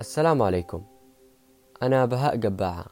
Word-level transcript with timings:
السلام 0.00 0.42
عليكم. 0.42 0.82
أنا 1.82 2.06
بهاء 2.06 2.36
قباعة 2.40 2.86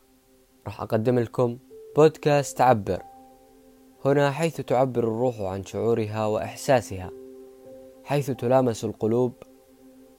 راح 0.66 0.82
أقدم 0.82 1.18
لكم 1.18 1.58
بودكاست 1.96 2.58
تعبر 2.58 3.02
هنا 4.04 4.30
حيث 4.30 4.60
تعبر 4.60 5.04
الروح 5.04 5.40
عن 5.40 5.64
شعورها 5.64 6.26
وإحساسها 6.26 7.10
حيث 8.04 8.30
تلامس 8.30 8.84
القلوب 8.84 9.32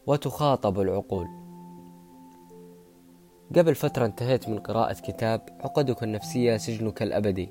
وتخاطب 0.06 0.80
العقول. 0.80 1.28
قبل 3.56 3.76
فترة 3.76 4.06
انتهيت 4.06 4.50
من 4.50 4.60
قراءة 4.60 4.94
كتاب 4.94 5.42
عقدك 5.60 6.04
النفسية 6.04 6.58
سجنك 6.58 7.02
الأبدي. 7.02 7.50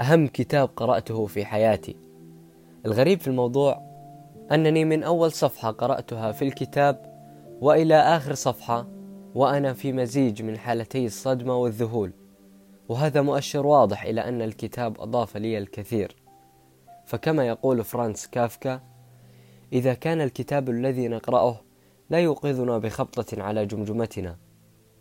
أهم 0.00 0.26
كتاب 0.26 0.68
قرأته 0.76 1.26
في 1.26 1.44
حياتي. 1.44 1.96
الغريب 2.86 3.20
في 3.20 3.28
الموضوع 3.28 3.82
أنني 4.52 4.84
من 4.84 5.02
أول 5.02 5.32
صفحة 5.32 5.70
قرأتها 5.70 6.32
في 6.32 6.42
الكتاب 6.42 7.15
وإلى 7.60 7.94
آخر 7.94 8.34
صفحة 8.34 8.86
وأنا 9.34 9.72
في 9.72 9.92
مزيج 9.92 10.42
من 10.42 10.58
حالتي 10.58 11.06
الصدمة 11.06 11.56
والذهول. 11.56 12.12
وهذا 12.88 13.22
مؤشر 13.22 13.66
واضح 13.66 14.02
إلى 14.02 14.20
أن 14.20 14.42
الكتاب 14.42 15.00
أضاف 15.00 15.36
لي 15.36 15.58
الكثير. 15.58 16.16
فكما 17.06 17.46
يقول 17.46 17.84
فرانس 17.84 18.26
كافكا 18.26 18.80
إذا 19.72 19.94
كان 19.94 20.20
الكتاب 20.20 20.70
الذي 20.70 21.08
نقرأه 21.08 21.60
لا 22.10 22.18
يوقظنا 22.18 22.78
بخبطة 22.78 23.42
على 23.42 23.66
جمجمتنا 23.66 24.36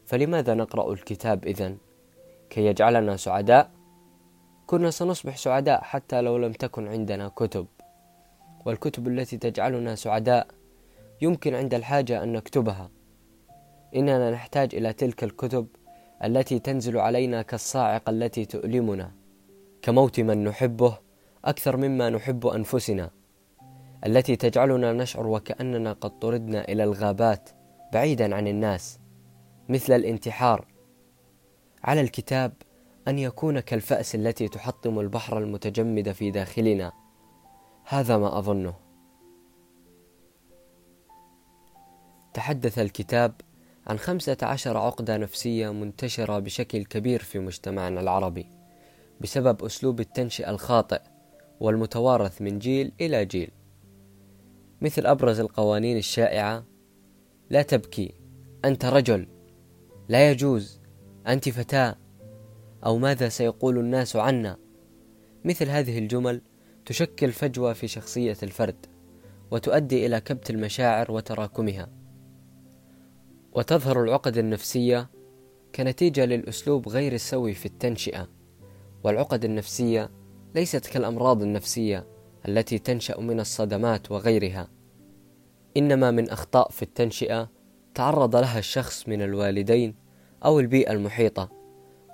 فلماذا 0.05 0.53
نقرأ 0.53 0.93
الكتاب 0.93 1.45
إذن؟ 1.45 1.77
كي 2.49 2.65
يجعلنا 2.65 3.17
سعداء؟ 3.17 3.71
كنا 4.67 4.91
سنصبح 4.91 5.37
سعداء 5.37 5.81
حتى 5.81 6.21
لو 6.21 6.37
لم 6.37 6.51
تكن 6.51 6.87
عندنا 6.87 7.27
كتب. 7.27 7.67
والكتب 8.65 9.07
التي 9.07 9.37
تجعلنا 9.37 9.95
سعداء 9.95 10.47
يمكن 11.21 11.55
عند 11.55 11.73
الحاجة 11.73 12.23
أن 12.23 12.33
نكتبها. 12.33 12.91
إننا 13.95 14.31
نحتاج 14.31 14.75
إلى 14.75 14.93
تلك 14.93 15.23
الكتب 15.23 15.67
التي 16.23 16.59
تنزل 16.59 16.97
علينا 16.97 17.41
كالصاعقة 17.41 18.09
التي 18.09 18.45
تؤلمنا 18.45 19.11
كموت 19.81 20.19
من 20.19 20.43
نحبه 20.43 20.97
أكثر 21.45 21.77
مما 21.77 22.09
نحب 22.09 22.47
أنفسنا 22.47 23.11
التي 24.05 24.35
تجعلنا 24.35 24.93
نشعر 24.93 25.27
وكأننا 25.27 25.93
قد 25.93 26.19
طردنا 26.19 26.67
إلى 26.67 26.83
الغابات 26.83 27.49
بعيدا 27.93 28.35
عن 28.35 28.47
الناس 28.47 28.99
مثل 29.69 29.93
الانتحار. 29.93 30.67
على 31.83 32.01
الكتاب 32.01 32.53
أن 33.07 33.19
يكون 33.19 33.59
كالفأس 33.59 34.15
التي 34.15 34.47
تحطم 34.47 34.99
البحر 34.99 35.37
المتجمد 35.37 36.11
في 36.11 36.31
داخلنا. 36.31 36.91
هذا 37.85 38.17
ما 38.17 38.39
أظنه. 38.39 38.84
تحدث 42.35 42.79
الكتاب 42.79 43.33
عن 43.87 43.99
خمسة 43.99 44.37
عشر 44.41 44.77
عقدة 44.77 45.17
نفسية 45.17 45.73
منتشرة 45.73 46.39
بشكل 46.39 46.85
كبير 46.85 47.19
في 47.19 47.39
مجتمعنا 47.39 48.01
العربي 48.01 48.47
بسبب 49.21 49.63
أسلوب 49.63 49.99
التنشئة 49.99 50.49
الخاطئ 50.49 51.01
والمتوارث 51.59 52.41
من 52.41 52.59
جيل 52.59 52.91
إلى 53.01 53.25
جيل. 53.25 53.51
مثل 54.81 55.05
أبرز 55.05 55.39
القوانين 55.39 55.97
الشائعة 55.97 56.65
لا 57.49 57.61
تبكي 57.61 58.13
أنت 58.65 58.85
رجل 58.85 59.27
لا 60.09 60.31
يجوز 60.31 60.81
أنت 61.27 61.49
فتاة 61.49 61.95
أو 62.85 62.97
ماذا 62.97 63.29
سيقول 63.29 63.77
الناس 63.77 64.15
عنا؟ 64.15 64.57
مثل 65.45 65.69
هذه 65.69 65.99
الجمل 65.99 66.41
تشكل 66.85 67.31
فجوة 67.31 67.73
في 67.73 67.87
شخصية 67.87 68.37
الفرد 68.43 68.85
وتؤدي 69.51 70.05
إلى 70.05 70.21
كبت 70.21 70.49
المشاعر 70.49 71.11
وتراكمها. 71.11 72.04
وتظهر 73.55 74.03
العقد 74.03 74.37
النفسية 74.37 75.09
كنتيجة 75.75 76.25
للأسلوب 76.25 76.89
غير 76.89 77.13
السوي 77.13 77.53
في 77.53 77.65
التنشئة 77.65 78.27
والعقد 79.03 79.45
النفسية 79.45 80.09
ليست 80.55 80.85
كالأمراض 80.87 81.41
النفسية 81.41 82.07
التي 82.47 82.79
تنشأ 82.79 83.19
من 83.19 83.39
الصدمات 83.39 84.11
وغيرها 84.11 84.67
إنما 85.77 86.11
من 86.11 86.29
أخطاء 86.29 86.69
في 86.69 86.83
التنشئة 86.83 87.49
تعرض 87.93 88.35
لها 88.35 88.59
الشخص 88.59 89.07
من 89.07 89.21
الوالدين 89.21 89.95
أو 90.45 90.59
البيئة 90.59 90.91
المحيطة 90.91 91.49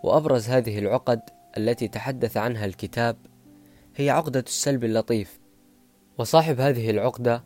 وأبرز 0.03 0.49
هذه 0.49 0.79
العقد 0.79 1.21
التي 1.57 1.87
تحدث 1.87 2.37
عنها 2.37 2.65
الكتاب 2.65 3.17
هي 3.95 4.09
عقدة 4.09 4.43
السلب 4.47 4.83
اللطيف. 4.83 5.39
وصاحب 6.17 6.59
هذه 6.59 6.89
العقدة 6.89 7.43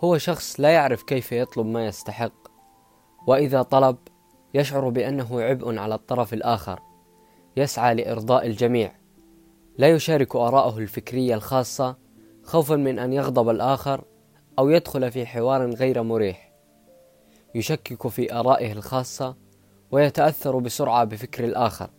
هو 0.00 0.18
شخص 0.18 0.60
لا 0.60 0.70
يعرف 0.70 1.02
كيف 1.02 1.32
يطلب 1.32 1.66
ما 1.66 1.86
يستحق. 1.86 2.41
وإذا 3.26 3.62
طلب 3.62 3.96
يشعر 4.54 4.88
بأنه 4.88 5.40
عبء 5.40 5.78
على 5.78 5.94
الطرف 5.94 6.34
الآخر 6.34 6.80
يسعى 7.56 7.94
لإرضاء 7.94 8.46
الجميع. 8.46 8.92
لا 9.78 9.88
يشارك 9.88 10.36
آراءه 10.36 10.78
الفكرية 10.78 11.34
الخاصة 11.34 11.96
خوفا 12.42 12.76
من 12.76 12.98
أن 12.98 13.12
يغضب 13.12 13.48
الآخر 13.48 14.04
أو 14.58 14.68
يدخل 14.68 15.10
في 15.10 15.26
حوار 15.26 15.70
غير 15.70 16.02
مريح. 16.02 16.52
يشكك 17.54 18.08
في 18.08 18.34
آرائه 18.34 18.72
الخاصة 18.72 19.36
ويتأثر 19.90 20.58
بسرعة 20.58 21.04
بفكر 21.04 21.44
الآخر. 21.44 21.90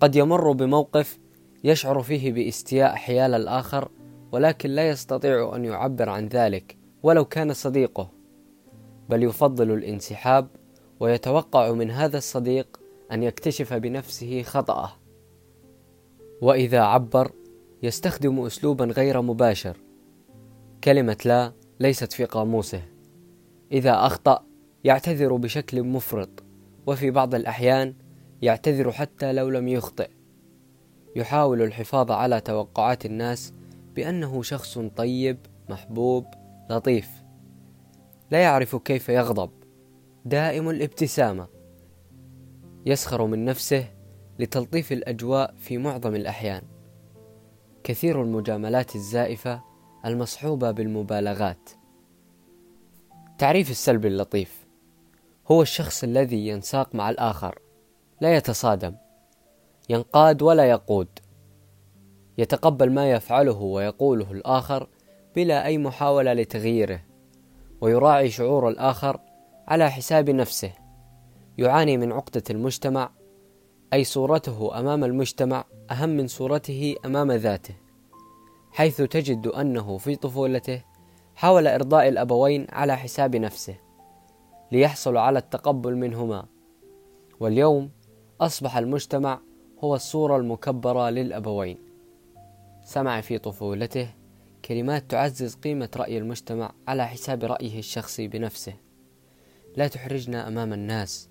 قد 0.00 0.16
يمر 0.16 0.52
بموقف 0.52 1.18
يشعر 1.64 2.02
فيه 2.02 2.32
باستياء 2.32 2.94
حيال 2.94 3.34
الآخر 3.34 3.88
ولكن 4.32 4.70
لا 4.70 4.88
يستطيع 4.88 5.56
أن 5.56 5.64
يعبر 5.64 6.08
عن 6.08 6.28
ذلك 6.28 6.76
ولو 7.02 7.24
كان 7.24 7.52
صديقه. 7.52 8.21
بل 9.08 9.22
يفضل 9.22 9.70
الانسحاب 9.70 10.48
ويتوقع 11.00 11.72
من 11.72 11.90
هذا 11.90 12.18
الصديق 12.18 12.80
أن 13.12 13.22
يكتشف 13.22 13.72
بنفسه 13.72 14.42
خطأه. 14.42 14.92
وإذا 16.42 16.80
عبر 16.80 17.32
يستخدم 17.82 18.40
اسلوبا 18.40 18.84
غير 18.84 19.22
مباشر. 19.22 19.76
كلمة 20.84 21.16
لا 21.24 21.52
ليست 21.80 22.12
في 22.12 22.24
قاموسه. 22.24 22.82
إذا 23.72 24.06
أخطأ 24.06 24.44
يعتذر 24.84 25.36
بشكل 25.36 25.82
مفرط. 25.82 26.42
وفي 26.86 27.10
بعض 27.10 27.34
الأحيان 27.34 27.94
يعتذر 28.42 28.92
حتى 28.92 29.32
لو 29.32 29.48
لم 29.48 29.68
يخطئ. 29.68 30.10
يحاول 31.16 31.62
الحفاظ 31.62 32.10
على 32.10 32.40
توقعات 32.40 33.06
الناس 33.06 33.52
بأنه 33.94 34.42
شخص 34.42 34.78
طيب 34.78 35.38
محبوب 35.68 36.26
لطيف. 36.70 37.21
لا 38.32 38.38
يعرف 38.38 38.76
كيف 38.76 39.08
يغضب. 39.08 39.50
دائم 40.24 40.70
الابتسامة. 40.70 41.48
يسخر 42.86 43.26
من 43.26 43.44
نفسه 43.44 43.84
لتلطيف 44.38 44.92
الأجواء 44.92 45.54
في 45.58 45.78
معظم 45.78 46.14
الأحيان. 46.14 46.62
كثير 47.84 48.22
المجاملات 48.22 48.96
الزائفة 48.96 49.62
المصحوبة 50.06 50.70
بالمبالغات. 50.70 51.70
تعريف 53.38 53.70
السلب 53.70 54.06
اللطيف. 54.06 54.66
هو 55.50 55.62
الشخص 55.62 56.04
الذي 56.04 56.48
ينساق 56.48 56.94
مع 56.94 57.10
الآخر. 57.10 57.58
لا 58.20 58.36
يتصادم. 58.36 58.96
ينقاد 59.88 60.42
ولا 60.42 60.64
يقود. 60.64 61.08
يتقبل 62.38 62.92
ما 62.92 63.10
يفعله 63.10 63.60
ويقوله 63.60 64.32
الآخر 64.32 64.88
بلا 65.36 65.66
أي 65.66 65.78
محاولة 65.78 66.32
لتغييره. 66.32 67.11
ويراعي 67.82 68.30
شعور 68.30 68.68
الآخر 68.68 69.20
على 69.68 69.90
حساب 69.90 70.30
نفسه. 70.30 70.72
يعاني 71.58 71.96
من 71.96 72.12
عقدة 72.12 72.42
المجتمع 72.50 73.10
أي 73.92 74.04
صورته 74.04 74.78
أمام 74.78 75.04
المجتمع 75.04 75.64
أهم 75.90 76.08
من 76.08 76.26
صورته 76.26 76.96
أمام 77.04 77.32
ذاته 77.32 77.74
حيث 78.72 79.02
تجد 79.02 79.46
أنه 79.46 79.98
في 79.98 80.16
طفولته 80.16 80.82
حاول 81.34 81.66
إرضاء 81.66 82.08
الأبوين 82.08 82.66
على 82.70 82.96
حساب 82.96 83.36
نفسه 83.36 83.74
ليحصل 84.72 85.16
على 85.16 85.38
التقبل 85.38 85.96
منهما. 85.96 86.44
واليوم 87.40 87.90
أصبح 88.40 88.76
المجتمع 88.76 89.40
هو 89.84 89.94
الصورة 89.94 90.36
المكبرة 90.36 91.10
للأبوين. 91.10 91.78
سمع 92.84 93.20
في 93.20 93.38
طفولته 93.38 94.21
كلمات 94.64 95.10
تعزز 95.10 95.54
قيمة 95.54 95.88
رأي 95.96 96.18
المجتمع 96.18 96.72
على 96.88 97.08
حساب 97.08 97.44
رأيه 97.44 97.78
الشخصي 97.78 98.28
بنفسه. 98.28 98.74
لا 99.76 99.88
تحرجنا 99.88 100.48
أمام 100.48 100.72
الناس. 100.72 101.28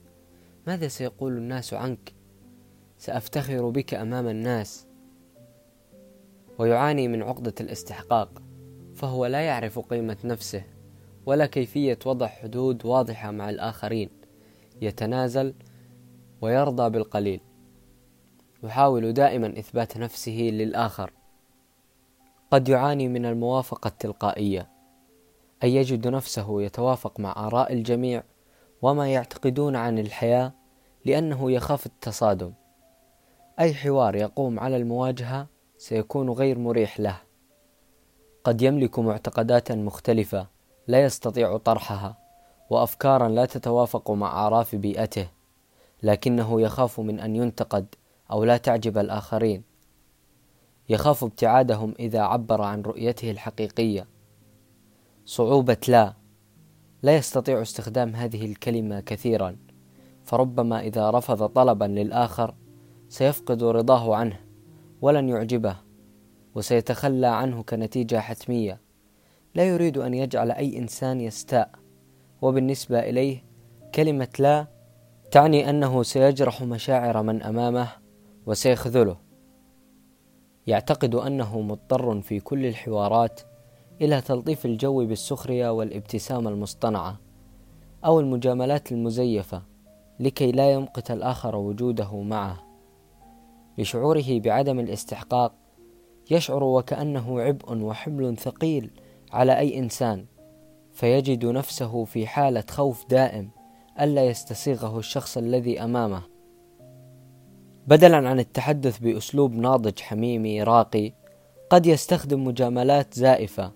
ماذا 0.67 0.87
سيقول 0.87 1.37
الناس 1.37 1.73
عنك؟ 1.73 2.13
سأفتخر 2.97 3.69
بك 3.69 3.93
أمام 3.93 4.27
الناس. 4.27 4.87
ويعاني 6.59 7.07
من 7.07 7.23
عقدة 7.23 7.53
الاستحقاق 7.61 8.41
فهو 8.95 9.25
لا 9.25 9.41
يعرف 9.41 9.79
قيمة 9.79 10.17
نفسه 10.23 10.63
ولا 11.25 11.45
كيفية 11.45 11.99
وضع 12.05 12.27
حدود 12.27 12.85
واضحة 12.85 13.31
مع 13.31 13.49
الآخرين. 13.49 14.09
يتنازل 14.81 15.53
ويرضى 16.41 16.89
بالقليل. 16.89 17.41
يحاول 18.63 19.13
دائما 19.13 19.59
إثبات 19.59 19.97
نفسه 19.97 20.49
للآخر. 20.53 21.11
قد 22.51 22.69
يعاني 22.69 23.07
من 23.07 23.25
الموافقة 23.25 23.87
التلقائية 23.87 24.69
أي 25.63 25.75
يجد 25.75 26.07
نفسه 26.07 26.61
يتوافق 26.61 27.19
مع 27.19 27.47
آراء 27.47 27.73
الجميع 27.73 28.23
وما 28.81 29.13
يعتقدون 29.13 29.75
عن 29.75 29.99
الحياة 29.99 30.53
لأنه 31.05 31.51
يخاف 31.51 31.85
التصادم. 31.85 32.53
أي 33.59 33.73
حوار 33.73 34.15
يقوم 34.15 34.59
على 34.59 34.77
المواجهة 34.77 35.47
سيكون 35.77 36.29
غير 36.29 36.59
مريح 36.59 36.99
له. 36.99 37.17
قد 38.43 38.61
يملك 38.61 38.99
معتقدات 38.99 39.71
مختلفة 39.71 40.47
لا 40.87 41.03
يستطيع 41.03 41.57
طرحها 41.57 42.17
وأفكارا 42.69 43.29
لا 43.29 43.45
تتوافق 43.45 44.11
مع 44.11 44.27
أعراف 44.27 44.75
بيئته 44.75 45.27
لكنه 46.03 46.61
يخاف 46.61 46.99
من 46.99 47.19
أن 47.19 47.35
ينتقد 47.35 47.95
أو 48.31 48.43
لا 48.43 48.57
تعجب 48.57 48.97
الآخرين. 48.97 49.70
يخاف 50.89 51.23
ابتعادهم 51.23 51.93
إذا 51.99 52.21
عبر 52.21 52.61
عن 52.61 52.81
رؤيته 52.81 53.31
الحقيقية. 53.31 54.07
صعوبة 55.25 55.77
لا. 55.87 56.13
لا 57.03 57.15
يستطيع 57.15 57.61
استخدام 57.61 58.15
هذه 58.15 58.45
الكلمة 58.45 58.99
كثيرا. 58.99 59.55
فربما 60.23 60.79
إذا 60.79 61.09
رفض 61.09 61.45
طلبا 61.45 61.85
للآخر 61.85 62.55
سيفقد 63.09 63.63
رضاه 63.63 64.15
عنه 64.15 64.39
ولن 65.01 65.29
يعجبه 65.29 65.75
وسيتخلى 66.55 67.27
عنه 67.27 67.63
كنتيجة 67.63 68.19
حتمية. 68.19 68.81
لا 69.55 69.63
يريد 69.63 69.97
أن 69.97 70.13
يجعل 70.13 70.51
أي 70.51 70.77
إنسان 70.77 71.21
يستاء. 71.21 71.71
وبالنسبة 72.41 72.99
إليه 72.99 73.43
كلمة 73.95 74.27
لا 74.39 74.67
تعني 75.31 75.69
أنه 75.69 76.03
سيجرح 76.03 76.61
مشاعر 76.61 77.23
من 77.23 77.43
أمامه 77.43 77.87
وسيخذله. 78.45 79.30
يعتقد 80.67 81.15
أنه 81.15 81.61
مضطر 81.61 82.21
في 82.21 82.39
كل 82.39 82.65
الحوارات 82.65 83.41
إلى 84.01 84.21
تلطيف 84.21 84.65
الجو 84.65 85.05
بالسخرية 85.05 85.69
والابتسامة 85.69 86.49
المصطنعة 86.49 87.19
أو 88.05 88.19
المجاملات 88.19 88.91
المزيفة 88.91 89.61
لكي 90.19 90.51
لا 90.51 90.71
يمقت 90.71 91.11
الآخر 91.11 91.55
وجوده 91.55 92.21
معه. 92.21 92.63
لشعوره 93.77 94.39
بعدم 94.39 94.79
الاستحقاق 94.79 95.53
يشعر 96.31 96.63
وكأنه 96.63 97.41
عبء 97.41 97.77
وحمل 97.77 98.37
ثقيل 98.37 98.91
على 99.31 99.57
أي 99.57 99.79
إنسان 99.79 100.25
فيجد 100.93 101.45
نفسه 101.45 102.05
في 102.05 102.27
حالة 102.27 102.63
خوف 102.69 103.05
دائم 103.09 103.49
ألا 104.01 104.25
يستسيغه 104.25 104.99
الشخص 104.99 105.37
الذي 105.37 105.83
أمامه. 105.83 106.30
بدلا 107.87 108.29
عن 108.29 108.39
التحدث 108.39 108.99
بأسلوب 108.99 109.55
ناضج 109.55 109.99
حميمي 109.99 110.63
راقي 110.63 111.13
قد 111.69 111.85
يستخدم 111.85 112.43
مجاملات 112.43 113.13
زائفة 113.13 113.71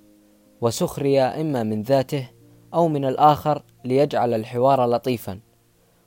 وسخرية 0.61 1.41
إما 1.41 1.63
من 1.63 1.81
ذاته 1.81 2.29
أو 2.73 2.87
من 2.87 3.05
الآخر 3.05 3.63
ليجعل 3.85 4.33
الحوار 4.33 4.85
لطيفا 4.85 5.39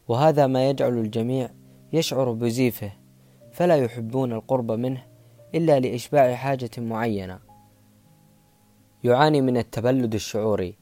وهذا 0.08 0.46
ما 0.46 0.70
يجعل 0.70 0.98
الجميع 0.98 1.50
يشعر 1.92 2.32
بزيفه 2.32 2.92
فلا 3.52 3.76
يحبون 3.76 4.32
القرب 4.32 4.72
منه 4.72 5.04
إلا 5.54 5.80
لإشباع 5.80 6.34
حاجة 6.34 6.70
معينة. 6.78 7.38
يعاني 9.04 9.40
من 9.40 9.56
التبلد 9.56 10.14
الشعوري. 10.14 10.78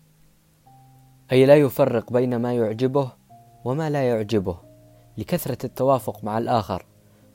أي 1.32 1.46
لا 1.46 1.56
يفرق 1.56 2.12
بين 2.12 2.36
ما 2.36 2.54
يعجبه 2.54 3.12
وما 3.64 3.90
لا 3.90 4.08
يعجبه 4.08 4.58
لكثرة 5.18 5.66
التوافق 5.66 6.24
مع 6.24 6.38
الآخر. 6.38 6.86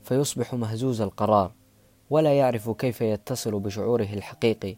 فيصبح 0.04 0.54
مهزوز 0.54 1.02
القرار 1.02 1.52
ولا 2.10 2.38
يعرف 2.38 2.70
كيف 2.70 3.02
يتصل 3.02 3.60
بشعوره 3.60 4.08
الحقيقي 4.14 4.76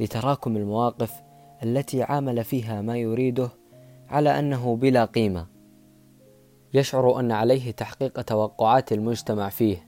لتراكم 0.00 0.56
المواقف 0.56 1.12
التي 1.62 2.02
عامل 2.02 2.44
فيها 2.44 2.82
ما 2.82 2.96
يريده 2.96 3.48
على 4.08 4.38
أنه 4.38 4.76
بلا 4.76 5.04
قيمة. 5.04 5.46
يشعر 6.74 7.20
أن 7.20 7.32
عليه 7.32 7.70
تحقيق 7.70 8.22
توقعات 8.22 8.92
المجتمع 8.92 9.48
فيه 9.48 9.86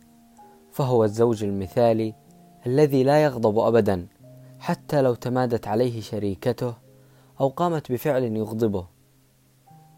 فهو 0.72 1.04
الزوج 1.04 1.44
المثالي 1.44 2.14
الذي 2.66 3.04
لا 3.04 3.24
يغضب 3.24 3.58
ابدا 3.58 4.06
حتى 4.58 5.02
لو 5.02 5.14
تمادت 5.14 5.68
عليه 5.68 6.00
شريكته 6.00 6.74
أو 7.40 7.48
قامت 7.48 7.92
بفعل 7.92 8.22
يغضبه 8.22 8.86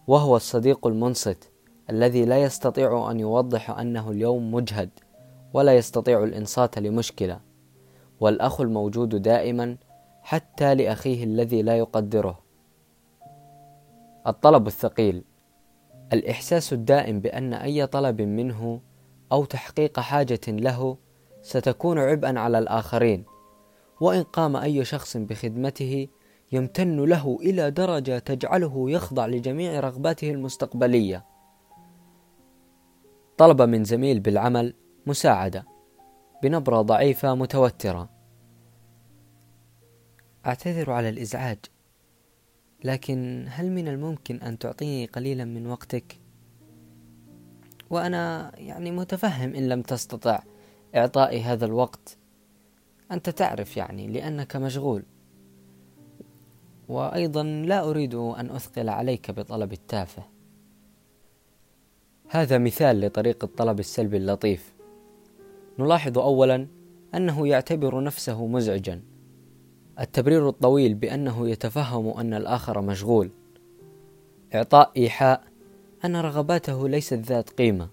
وهو 0.07 0.37
الصديق 0.37 0.87
المنصت 0.87 1.53
الذي 1.91 2.25
لا 2.25 2.43
يستطيع 2.43 3.11
أن 3.11 3.21
يوضح 3.21 3.71
أنه 3.71 4.11
اليوم 4.11 4.55
مجهد 4.55 4.91
ولا 5.53 5.77
يستطيع 5.77 6.25
الإنصات 6.25 6.79
لمشكلة. 6.79 7.41
والأخ 8.21 8.61
الموجود 8.61 9.23
دائما 9.23 9.77
حتى 10.23 10.75
لأخيه 10.75 11.25
الذي 11.25 11.63
لا 11.63 11.79
يقدره. 11.79 12.39
الطلب 14.27 14.67
الثقيل. 14.67 15.25
الإحساس 16.13 16.73
الدائم 16.73 17.21
بأن 17.21 17.55
أي 17.55 17.87
طلب 17.87 18.21
منه 18.21 18.81
أو 19.33 19.45
تحقيق 19.45 20.01
حاجة 20.01 20.41
له 20.49 20.97
ستكون 21.43 21.99
عبئا 21.99 22.39
على 22.39 22.59
الآخرين. 22.59 23.25
وإن 24.01 24.23
قام 24.23 24.57
أي 24.57 24.85
شخص 24.85 25.17
بخدمته 25.17 26.09
يمتن 26.53 27.05
له 27.05 27.39
إلى 27.41 27.71
درجة 27.71 28.19
تجعله 28.19 28.91
يخضع 28.91 29.27
لجميع 29.27 29.81
رغباته 29.81 30.31
المستقبلية. 30.31 31.38
طلب 33.39 33.63
من 33.63 33.85
زميل 33.85 34.21
بالعمل 34.21 34.75
مساعدة 35.07 35.67
بنبرة 36.43 36.83
ضعيفة 36.83 37.35
متوترة. 37.35 38.11
أعتذر 40.47 40.91
على 40.91 41.09
الإزعاج 41.09 41.59
لكن 42.85 43.47
هل 43.49 43.71
من 43.71 43.89
الممكن 43.89 44.37
أن 44.37 44.59
تعطيني 44.59 45.07
قليلا 45.07 45.45
من 45.45 45.67
وقتك؟ 45.67 46.21
وأنا 47.91 48.53
يعني 48.55 48.91
متفهم 48.91 49.55
إن 49.55 49.69
لم 49.69 49.83
تستطع 49.83 50.43
اعطائي 50.97 51.43
هذا 51.43 51.67
الوقت. 51.67 52.19
أنت 53.13 53.31
تعرف 53.31 53.77
يعني 53.77 54.07
لأنك 54.07 54.57
مشغول. 54.57 55.05
وأيضا 56.89 57.43
لا 57.43 57.91
أريد 57.91 58.15
أن 58.15 58.51
أثقل 58.51 58.89
عليك 58.89 59.31
بطلب 59.31 59.73
التافه. 59.73 60.38
هذا 62.31 62.59
مثال 62.59 63.01
لطريقه 63.01 63.49
طلب 63.57 63.81
السلبي 63.81 64.17
اللطيف. 64.17 64.75
نلاحظ 65.79 66.19
اولا 66.19 66.67
أنه 67.15 67.49
يعتبر 67.49 68.03
نفسه 68.03 68.47
مزعجا. 68.47 69.03
التبرير 70.01 70.49
الطويل 70.49 70.95
بأنه 70.95 71.49
يتفهم 71.49 72.09
أن 72.09 72.35
الآخر 72.35 72.81
مشغول. 72.81 73.31
إعطاء 74.55 74.93
إيحاء 74.97 75.43
أن 76.05 76.17
رغباته 76.17 76.89
ليست 76.89 77.15
ذات 77.15 77.51
قيمة. 77.51 77.89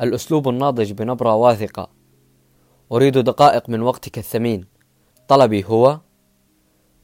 الأسلوب 0.00 0.48
الناضج 0.48 0.92
بنبرة 0.92 1.34
واثقة. 1.34 1.90
أريد 2.92 3.18
دقائق 3.18 3.68
من 3.68 3.82
وقتك 3.82 4.18
الثمين. 4.18 4.66
طلبي 5.28 5.64
هو 5.64 6.00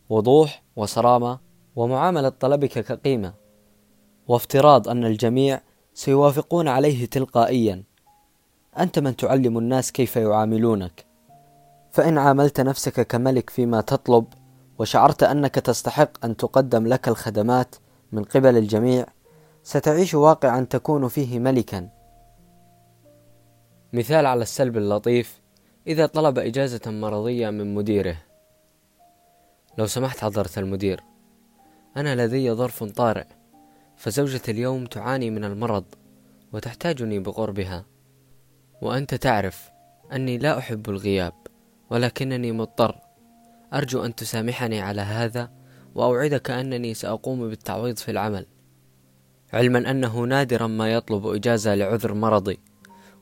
وضوح 0.09 0.63
وصرامة 0.77 1.39
ومعاملة 1.77 2.29
طلبك 2.29 2.79
كقيمة. 2.79 3.35
وافتراض 4.29 4.89
أن 4.89 5.05
الجميع 5.05 5.61
سيوافقون 5.97 6.69
عليه 6.69 7.07
تلقائيا. 7.07 7.83
أنت 8.79 8.99
من 8.99 9.17
تعلم 9.17 9.59
الناس 9.59 9.93
كيف 9.93 10.17
يعاملونك. 10.17 11.07
فإن 11.93 12.19
عاملت 12.19 12.61
نفسك 12.61 13.07
كملك 13.07 13.51
فيما 13.51 13.81
تطلب 13.81 14.25
وشعرت 14.79 15.23
أنك 15.23 15.55
تستحق 15.55 16.25
أن 16.25 16.37
تقدم 16.37 16.87
لك 16.87 17.09
الخدمات 17.09 17.75
من 18.13 18.25
قبل 18.25 18.57
الجميع 18.57 19.07
ستعيش 19.63 20.15
واقعا 20.15 20.67
تكون 20.71 21.09
فيه 21.09 21.39
ملكا. 21.39 21.89
مثال 23.93 24.27
على 24.27 24.43
السلب 24.43 24.77
اللطيف 24.77 25.41
إذا 25.87 26.07
طلب 26.07 26.39
إجازة 26.39 26.81
مرضية 26.91 27.51
من 27.51 27.75
مديره. 27.75 28.17
لو 29.79 29.87
سمحت 29.87 30.19
حضره 30.19 30.51
المدير 30.57 31.01
أنا 31.97 32.27
لدي 32.27 32.53
ظرف 32.53 32.85
طارئ. 32.85 33.36
فزوجتي 33.97 34.51
اليوم 34.51 34.87
تعاني 34.87 35.31
من 35.31 35.45
المرض 35.45 35.85
وتحتاجني 36.53 37.19
بقربها. 37.19 37.85
وأنت 38.83 39.15
تعرف 39.15 39.71
أني 40.13 40.39
لا 40.39 40.59
أحب 40.59 40.91
الغياب 40.91 41.33
ولكنني 41.91 42.53
مضطر. 42.53 42.97
أرجو 43.75 44.05
أن 44.05 44.15
تسامحني 44.15 44.81
على 44.81 45.01
هذا 45.01 45.51
وأوعدك 45.95 46.51
أنني 46.51 46.95
سأقوم 46.95 47.49
بالتعويض 47.49 47.97
في 47.97 48.11
العمل. 48.11 48.47
علما 49.53 49.91
أنه 49.91 50.21
نادرا 50.21 50.67
ما 50.67 50.93
يطلب 50.93 51.27
إجازة 51.27 51.75
لعذر 51.75 52.15
مرضي 52.15 52.59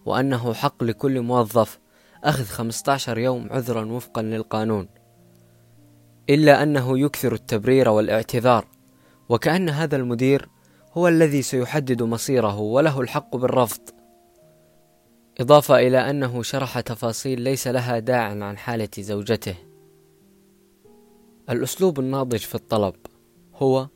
وأنه 0.07 0.55
حق 0.55 0.85
لكل 0.85 1.21
موظف 1.21 1.79
أخذ 2.25 2.45
15 2.45 3.19
يوم 3.19 3.49
عذرا 3.51 3.85
وفقا 3.85 4.23
للقانون. 4.23 4.89
إلا 6.31 6.63
أنه 6.63 6.99
يكثر 6.99 7.35
التبرير 7.35 7.89
والإعتذار 7.89 8.67
وكأن 9.29 9.69
هذا 9.69 9.97
المدير 9.97 10.49
هو 10.95 11.09
الذي 11.09 11.43
سيحدد 11.43 12.03
مصيره 12.03 12.61
وله 12.61 13.01
الحق 13.01 13.37
بالرفض 13.37 13.81
إضافة 15.41 15.79
إلى 15.79 16.11
أنه 16.11 16.43
شرح 16.43 16.81
تفاصيل 16.81 17.41
ليس 17.41 17.69
لها 17.69 17.99
داع 17.99 18.23
عن 18.23 18.59
حالة 18.59 18.89
زوجته. 18.99 19.55
الأسلوب 21.51 22.01
الناضج 22.01 22.39
في 22.39 22.55
الطلب 22.55 22.95
هو: 23.55 23.89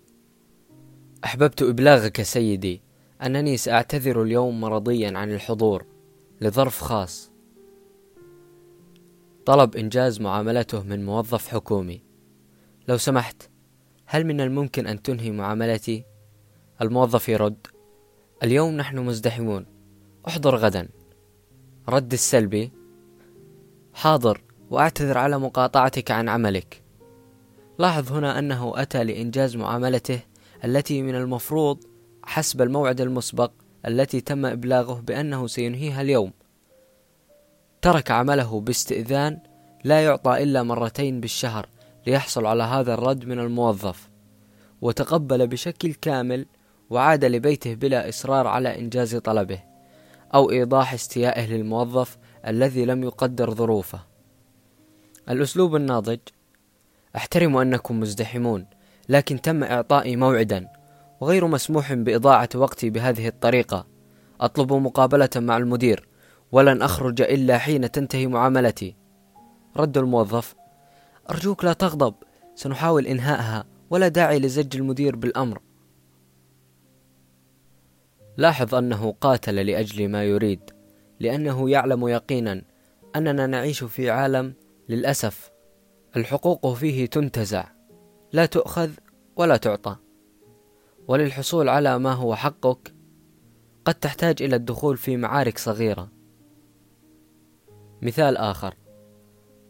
أحببت 1.24 1.62
إبلاغك 1.62 2.22
سيدي 2.22 2.82
أنني 3.22 3.56
سأعتذر 3.56 4.22
اليوم 4.22 4.60
مرضيا 4.60 5.18
عن 5.18 5.32
الحضور 5.32 5.86
لظرف 6.40 6.80
خاص 6.80 7.30
طلب 9.46 9.76
إنجاز 9.76 10.20
معاملته 10.20 10.82
من 10.82 11.04
موظف 11.04 11.48
حكومي 11.48 12.02
لو 12.88 12.96
سمحت 12.96 13.50
هل 14.06 14.26
من 14.26 14.40
الممكن 14.40 14.86
أن 14.86 15.02
تنهي 15.02 15.30
معاملتي؟ 15.30 16.04
الموظف 16.82 17.28
يرد 17.28 17.66
اليوم 18.42 18.76
نحن 18.76 18.98
مزدحمون 18.98 19.66
احضر 20.28 20.56
غدا. 20.56 20.88
رد 21.88 22.12
السلبي 22.12 22.72
حاضر 23.94 24.42
وأعتذر 24.70 25.18
على 25.18 25.38
مقاطعتك 25.38 26.10
عن 26.10 26.28
عملك. 26.28 26.82
لاحظ 27.78 28.12
هنا 28.12 28.38
أنه 28.38 28.82
أتى 28.82 29.04
لإنجاز 29.04 29.56
معاملته 29.56 30.20
التي 30.64 31.02
من 31.02 31.14
المفروض 31.14 31.84
حسب 32.22 32.62
الموعد 32.62 33.00
المسبق 33.00 33.52
التي 33.86 34.20
تم 34.20 34.46
إبلاغه 34.46 35.00
بأنه 35.00 35.46
سينهيها 35.46 36.00
اليوم. 36.00 36.32
ترك 37.82 38.10
عمله 38.10 38.60
باستئذان 38.60 39.38
لا 39.84 40.04
يعطى 40.04 40.42
إلا 40.42 40.62
مرتين 40.62 41.20
بالشهر 41.20 41.68
ليحصل 42.06 42.46
على 42.46 42.62
هذا 42.62 42.94
الرد 42.94 43.24
من 43.24 43.38
الموظف 43.38 44.08
وتقبل 44.80 45.46
بشكل 45.46 45.94
كامل 45.94 46.46
وعاد 46.90 47.24
لبيته 47.24 47.74
بلا 47.74 48.08
إصرار 48.08 48.46
على 48.46 48.78
إنجاز 48.78 49.16
طلبه 49.16 49.60
أو 50.34 50.50
إيضاح 50.50 50.92
استيائه 50.92 51.46
للموظف 51.46 52.18
الذي 52.46 52.84
لم 52.84 53.04
يقدر 53.04 53.54
ظروفه. 53.54 54.00
الأسلوب 55.28 55.76
الناضج 55.76 56.18
أحترم 57.16 57.56
أنكم 57.56 58.00
مزدحمون 58.00 58.66
لكن 59.08 59.40
تم 59.40 59.64
إعطائي 59.64 60.16
موعدا 60.16 60.68
وغير 61.20 61.46
مسموح 61.46 61.92
بإضاعة 61.92 62.48
وقتي 62.54 62.90
بهذه 62.90 63.28
الطريقة. 63.28 63.86
أطلب 64.40 64.72
مقابلة 64.72 65.30
مع 65.36 65.56
المدير 65.56 66.08
ولن 66.52 66.82
أخرج 66.82 67.20
إلا 67.22 67.58
حين 67.58 67.90
تنتهي 67.90 68.26
معاملتي. 68.26 68.96
رد 69.76 69.98
الموظف 69.98 70.54
أرجوك 71.30 71.64
لا 71.64 71.72
تغضب 71.72 72.14
سنحاول 72.54 73.06
إنهائها 73.06 73.64
ولا 73.90 74.08
داعي 74.08 74.38
لزج 74.38 74.76
المدير 74.76 75.16
بالأمر. 75.16 75.60
لاحظ 78.38 78.74
أنه 78.74 79.14
قاتل 79.20 79.54
لأجل 79.54 80.08
ما 80.08 80.24
يريد 80.24 80.60
لأنه 81.20 81.70
يعلم 81.70 82.08
يقينا 82.08 82.62
أننا 83.16 83.46
نعيش 83.46 83.84
في 83.84 84.10
عالم 84.10 84.54
للأسف 84.88 85.50
الحقوق 86.16 86.72
فيه 86.72 87.06
تنتزع 87.06 87.68
لا 88.32 88.46
تؤخذ 88.46 88.90
ولا 89.36 89.56
تعطى. 89.56 89.96
وللحصول 91.08 91.68
على 91.68 91.98
ما 91.98 92.12
هو 92.12 92.34
حقك 92.34 92.94
قد 93.84 93.94
تحتاج 93.94 94.42
إلى 94.42 94.56
الدخول 94.56 94.96
في 94.96 95.16
معارك 95.16 95.58
صغيرة. 95.58 96.08
مثال 98.02 98.36
آخر 98.36 98.74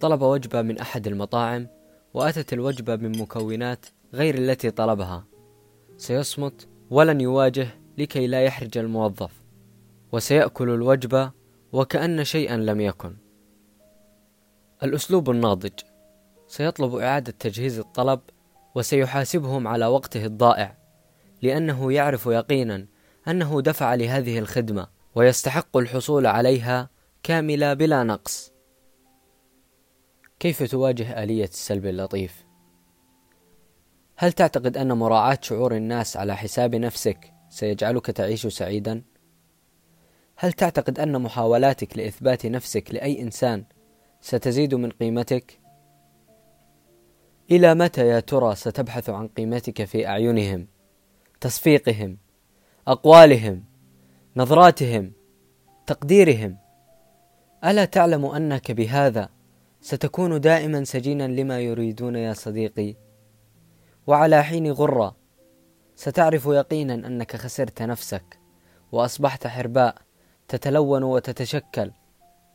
طلب 0.00 0.22
وجبة 0.22 0.62
من 0.62 0.78
أحد 0.78 1.06
المطاعم 1.06 1.66
وأتت 2.14 2.52
الوجبة 2.52 2.96
من 2.96 3.18
مكونات 3.18 3.86
غير 4.14 4.34
التي 4.34 4.70
طلبها. 4.70 5.24
سيصمت 5.96 6.68
ولن 6.90 7.20
يواجه 7.20 7.68
لكي 7.98 8.26
لا 8.26 8.42
يحرج 8.44 8.78
الموظف 8.78 9.32
وسيأكل 10.12 10.70
الوجبة 10.70 11.32
وكأن 11.72 12.24
شيئا 12.24 12.56
لم 12.56 12.80
يكن 12.80 13.16
الأسلوب 14.82 15.30
الناضج 15.30 15.72
سيطلب 16.46 16.94
إعادة 16.94 17.32
تجهيز 17.32 17.78
الطلب 17.78 18.20
وسيحاسبهم 18.74 19.68
على 19.68 19.86
وقته 19.86 20.24
الضائع 20.24 20.76
لأنه 21.42 21.92
يعرف 21.92 22.26
يقينا 22.26 22.86
أنه 23.28 23.60
دفع 23.60 23.94
لهذه 23.94 24.38
الخدمة 24.38 24.86
ويستحق 25.14 25.76
الحصول 25.76 26.26
عليها 26.26 26.90
كاملة 27.22 27.74
بلا 27.74 28.02
نقص 28.02 28.52
كيف 30.40 30.62
تواجه 30.62 31.22
آلية 31.22 31.44
السلب 31.44 31.86
اللطيف؟ 31.86 32.44
هل 34.16 34.32
تعتقد 34.32 34.76
أن 34.76 34.92
مراعاة 34.92 35.38
شعور 35.42 35.76
الناس 35.76 36.16
على 36.16 36.36
حساب 36.36 36.74
نفسك 36.74 37.37
سيجعلك 37.50 38.06
تعيش 38.06 38.46
سعيدا؟ 38.46 39.02
هل 40.36 40.52
تعتقد 40.52 41.00
أن 41.00 41.22
محاولاتك 41.22 41.98
لإثبات 41.98 42.46
نفسك 42.46 42.94
لأي 42.94 43.22
إنسان 43.22 43.64
ستزيد 44.20 44.74
من 44.74 44.90
قيمتك؟ 44.90 45.60
إلى 47.50 47.74
متى 47.74 48.06
يا 48.06 48.20
ترى 48.20 48.54
ستبحث 48.54 49.10
عن 49.10 49.28
قيمتك 49.28 49.84
في 49.84 50.06
أعينهم؟ 50.06 50.66
تصفيقهم، 51.40 52.18
أقوالهم، 52.88 53.64
نظراتهم، 54.36 55.12
تقديرهم. 55.86 56.58
ألا 57.64 57.84
تعلم 57.84 58.24
أنك 58.26 58.72
بهذا 58.72 59.28
ستكون 59.80 60.40
دائما 60.40 60.84
سجينا 60.84 61.28
لما 61.28 61.60
يريدون 61.60 62.16
يا 62.16 62.32
صديقي؟ 62.32 62.94
وعلى 64.06 64.44
حين 64.44 64.70
غرة 64.72 65.16
ستعرف 65.98 66.46
يقينا 66.46 66.94
أنك 66.94 67.36
خسرت 67.36 67.82
نفسك 67.82 68.38
وأصبحت 68.92 69.46
حرباء 69.46 69.94
تتلون 70.48 71.02
وتتشكل 71.02 71.92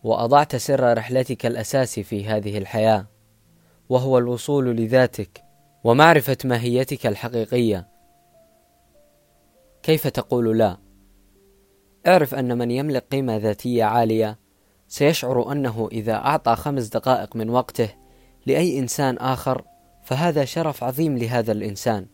وأضعت 0.04 0.56
سر 0.56 0.98
رحلتك 0.98 1.46
الأساسي 1.46 2.04
في 2.04 2.26
هذه 2.26 2.58
الحياة 2.58 3.08
وهو 3.90 4.18
الوصول 4.18 4.76
لذاتك 4.76 5.44
ومعرفة 5.84 6.38
ماهيتك 6.46 7.06
الحقيقية 7.06 7.88
كيف 9.84 10.08
تقول 10.08 10.58
لا؟ 10.58 10.78
اعرف 12.08 12.36
أن 12.36 12.58
من 12.58 12.72
يملك 12.72 13.06
قيمة 13.12 13.38
ذاتية 13.38 13.84
عالية 13.84 14.40
سيشعر 14.88 15.52
أنه 15.52 15.90
إذا 15.92 16.16
أعطى 16.16 16.56
خمس 16.56 16.88
دقائق 16.88 17.36
من 17.36 17.50
وقته 17.50 17.90
لأي 18.46 18.80
إنسان 18.80 19.18
آخر 19.18 19.64
فهذا 20.04 20.46
شرف 20.46 20.84
عظيم 20.84 21.18
لهذا 21.18 21.52
الإنسان 21.52 22.13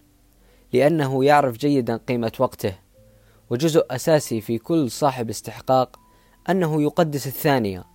لأنه 0.74 1.26
يعرف 1.26 1.58
جيدا 1.58 1.98
قيمة 1.98 2.32
وقته 2.40 2.76
وجزء 3.50 3.86
أساسي 3.92 4.42
في 4.42 4.58
كل 4.58 4.92
صاحب 4.92 5.30
استحقاق 5.30 6.00
أنه 6.50 6.82
يقدس 6.82 7.28
الثانية 7.28 7.86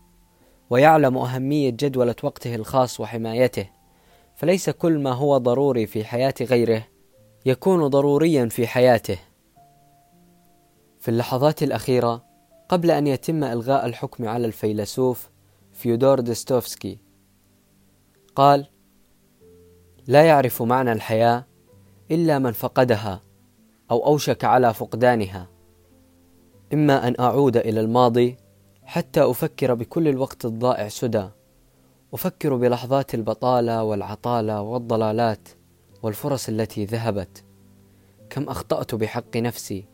ويعلم 0.70 1.18
أهمية 1.18 1.70
جدولة 1.70 2.14
وقته 2.22 2.54
الخاص 2.54 3.00
وحمايته 3.00 3.70
فليس 4.36 4.70
كل 4.70 4.98
ما 4.98 5.12
هو 5.12 5.38
ضروري 5.38 5.86
في 5.86 6.04
حياة 6.04 6.34
غيره 6.40 6.86
يكون 7.46 7.86
ضروريا 7.86 8.46
في 8.46 8.66
حياته. 8.66 9.18
في 11.00 11.10
اللحظات 11.10 11.62
الأخيرة 11.62 12.24
قبل 12.68 12.90
أن 12.90 13.06
يتم 13.06 13.44
إلغاء 13.44 13.86
الحكم 13.86 14.28
على 14.28 14.46
الفيلسوف 14.46 15.30
فيودور 15.72 16.20
ديستوفسكي 16.20 16.98
قال 18.34 18.66
لا 20.06 20.24
يعرف 20.24 20.62
معنى 20.62 20.92
الحياة 20.92 21.46
إلا 22.10 22.38
من 22.38 22.52
فقدها 22.52 23.22
أو 23.90 24.06
أوشك 24.06 24.44
على 24.44 24.74
فقدانها. 24.74 25.48
إما 26.72 27.08
أن 27.08 27.14
أعود 27.20 27.56
إلى 27.56 27.80
الماضي 27.80 28.36
حتى 28.82 29.22
أفكر 29.22 29.74
بكل 29.74 30.08
الوقت 30.08 30.44
الضائع 30.44 30.88
سدى 30.88 31.28
أفكر 32.14 32.56
بلحظات 32.56 33.14
البطالة 33.14 33.84
والعطالة 33.84 34.62
والضلالات 34.62 35.48
والفرص 36.02 36.48
التي 36.48 36.84
ذهبت. 36.84 37.44
كم 38.30 38.48
أخطأت 38.48 38.94
بحق 38.94 39.36
نفسي 39.36 39.84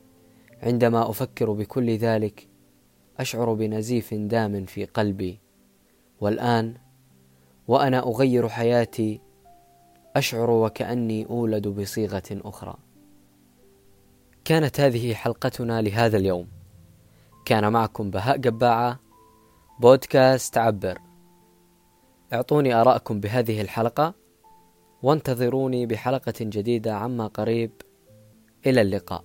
عندما 0.63 1.11
أفكر 1.11 1.53
بكل 1.53 1.91
ذلك 1.91 2.49
أشعر 3.19 3.55
بنزيف 3.55 4.15
دام 4.15 4.65
في 4.65 4.85
قلبي. 4.85 5.41
والآن 6.21 6.75
وأنا 7.69 7.99
أغير 7.99 8.49
حياتي 8.49 9.21
أشعر 10.17 10.51
وكأني 10.51 11.27
أولد 11.27 11.69
بصيغة 11.69 12.23
أخرى. 12.31 12.75
كانت 14.45 14.81
هذه 14.81 15.15
حلقتنا 15.15 15.83
لهذا 15.83 16.17
اليوم. 16.17 16.49
كان 17.45 17.73
معكم 17.73 18.11
بهاء 18.11 18.41
قباعة 18.41 19.01
بودكاست 19.81 20.59
عبر. 20.59 20.99
اعطوني 22.33 22.75
آراءكم 22.75 23.21
بهذه 23.21 23.61
الحلقة 23.61 24.15
وانتظروني 25.03 25.87
بحلقة 25.87 26.35
جديدة 26.41 26.95
عما 26.95 27.27
قريب. 27.27 27.71
إلى 28.67 28.81
اللقاء. 28.81 29.25